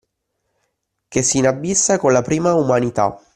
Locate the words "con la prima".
1.99-2.55